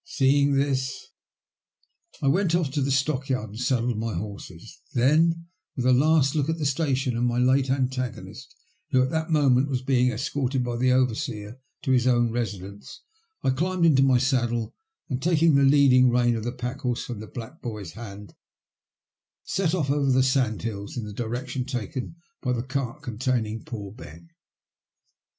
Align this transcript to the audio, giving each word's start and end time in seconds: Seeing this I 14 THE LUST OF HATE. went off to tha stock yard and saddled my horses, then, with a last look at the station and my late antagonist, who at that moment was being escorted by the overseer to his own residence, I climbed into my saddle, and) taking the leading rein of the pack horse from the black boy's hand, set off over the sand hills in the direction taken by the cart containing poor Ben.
Seeing 0.03 0.53
this 0.53 1.09
I 2.15 2.17
14 2.21 2.21
THE 2.21 2.21
LUST 2.21 2.21
OF 2.21 2.21
HATE. 2.21 2.33
went 2.33 2.55
off 2.55 2.73
to 2.73 2.81
tha 2.81 2.89
stock 2.91 3.29
yard 3.29 3.49
and 3.51 3.59
saddled 3.59 3.99
my 3.99 4.15
horses, 4.15 4.81
then, 4.95 5.45
with 5.75 5.85
a 5.85 5.93
last 5.93 6.33
look 6.33 6.49
at 6.49 6.57
the 6.57 6.65
station 6.65 7.15
and 7.15 7.27
my 7.27 7.37
late 7.37 7.69
antagonist, 7.69 8.55
who 8.89 9.03
at 9.03 9.11
that 9.11 9.29
moment 9.29 9.69
was 9.69 9.83
being 9.83 10.09
escorted 10.11 10.63
by 10.63 10.75
the 10.77 10.91
overseer 10.91 11.59
to 11.83 11.91
his 11.91 12.07
own 12.07 12.31
residence, 12.31 13.01
I 13.43 13.51
climbed 13.51 13.85
into 13.85 14.01
my 14.01 14.17
saddle, 14.17 14.73
and) 15.07 15.21
taking 15.21 15.53
the 15.53 15.61
leading 15.61 16.09
rein 16.09 16.35
of 16.35 16.45
the 16.45 16.51
pack 16.51 16.79
horse 16.79 17.05
from 17.05 17.19
the 17.19 17.27
black 17.27 17.61
boy's 17.61 17.91
hand, 17.91 18.33
set 19.43 19.75
off 19.75 19.91
over 19.91 20.09
the 20.11 20.23
sand 20.23 20.63
hills 20.63 20.97
in 20.97 21.03
the 21.05 21.13
direction 21.13 21.63
taken 21.63 22.15
by 22.41 22.53
the 22.53 22.63
cart 22.63 23.03
containing 23.03 23.65
poor 23.65 23.91
Ben. 23.91 24.31